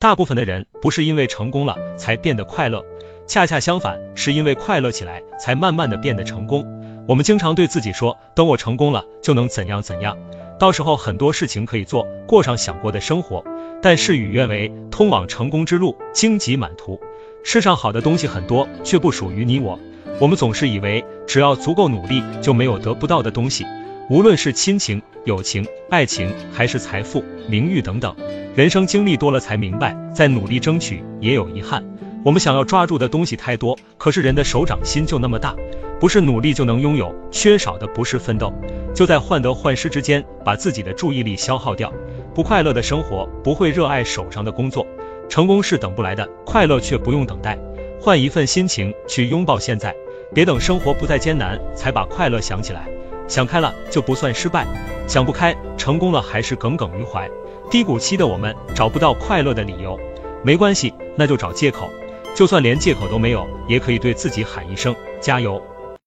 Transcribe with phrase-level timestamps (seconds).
[0.00, 2.82] 大部分的人不是因为成功了才变得快乐，
[3.26, 6.66] 恰恰相反，是因为快乐起来才慢慢的变得成功。
[7.06, 10.16] 我们经常对自己说，等我成功了就能怎样怎样，
[10.58, 13.44] 到时候很多事情可以做，过上想过的生活。
[13.82, 16.98] 但事与愿违，通往成功之路荆棘满途，
[17.44, 19.78] 世上好的东西很多，却不属于你我。
[20.18, 23.66] 我们总是以为只要足够努力，就没有得不到的东西，
[24.10, 28.16] 无论是亲情、友情、爱情，还是财富、名誉等等。
[28.56, 31.84] 人生经历多了才明白，在努力争取也有遗憾。
[32.24, 35.54] 我们想要抓住的东西太多，可是人的手掌心就那么大，
[36.00, 38.52] 不是努力就能拥有，缺少的不是奋斗，
[38.96, 41.92] 就在患得患失之间，把自己的注意力消耗掉。
[42.34, 44.84] 不快乐的生活，不会热爱手上的工作。
[45.28, 47.56] 成功是等不来的，快乐却不用等待。
[48.00, 49.94] 换一份心情去拥抱现在，
[50.34, 52.88] 别等生活不再艰难才把快乐想起来。
[53.30, 54.66] 想开了就不算失败，
[55.06, 57.30] 想不开，成功了还是耿耿于怀。
[57.70, 59.96] 低谷期的我们找不到快乐的理由，
[60.42, 61.88] 没关系，那就找借口。
[62.34, 65.62] 就算连借口都没有，也可以对自己喊一声加油。